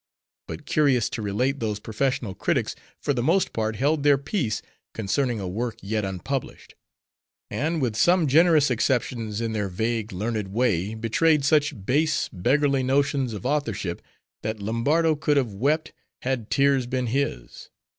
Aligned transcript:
But 0.47 0.65
curious 0.65 1.11
to 1.11 1.21
relate, 1.21 1.59
those 1.59 1.79
professional 1.79 2.33
critics, 2.33 2.75
for 2.99 3.13
the 3.13 3.21
most 3.21 3.53
part, 3.53 3.75
held 3.75 4.01
their 4.01 4.17
peace, 4.17 4.63
concerning 4.95 5.39
a 5.39 5.47
work 5.47 5.77
yet 5.83 6.03
unpublished. 6.03 6.73
And, 7.51 7.83
with 7.83 7.95
some 7.95 8.25
generous 8.25 8.71
exceptions, 8.71 9.41
in 9.41 9.51
their 9.53 9.67
vague, 9.69 10.11
learned 10.11 10.47
way, 10.47 10.95
betrayed 10.95 11.45
such 11.45 11.85
base, 11.85 12.29
beggarly 12.29 12.81
notions 12.81 13.31
of 13.33 13.45
authorship, 13.45 14.01
that 14.41 14.59
Lombardo 14.59 15.15
could 15.15 15.37
have 15.37 15.53
wept, 15.53 15.93
had 16.23 16.49
tears 16.49 16.87
been 16.87 17.05
his. 17.05 17.69